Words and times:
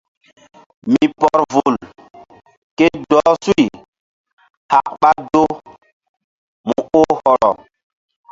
Mi 0.91 1.03
pɔr 1.19 1.39
vul 1.53 1.75
ke 2.77 2.87
dɔh 3.09 3.29
suy 3.43 3.63
hak 4.71 4.87
ɓa 5.01 5.11
doh 5.31 5.51
mu 6.67 6.77
oh 6.99 7.13
hɔrɔ. 7.21 7.51